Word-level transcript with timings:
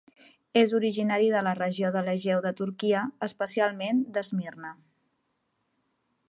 És 0.59 0.71
originari 0.77 1.27
de 1.33 1.43
la 1.47 1.53
Regió 1.59 1.91
de 1.97 2.03
l'Egeu 2.07 2.41
de 2.45 2.53
Turquia, 2.63 3.03
especialment 3.29 4.01
d'Esmirna. 4.17 4.73